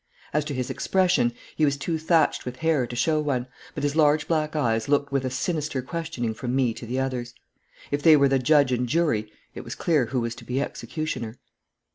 [0.33, 3.95] As to his expression, he was too thatched with hair to show one, but his
[3.95, 7.35] large black eyes looked with a sinister questioning from me to the others.
[7.91, 11.37] If they were the judge and jury, it was clear who was to be executioner.